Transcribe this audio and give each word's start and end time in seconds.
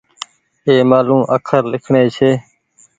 اي 0.67 0.75
مآلون 0.89 1.21
اکر 1.35 1.61
لکڻي 1.71 2.05
ڇي 2.15 2.31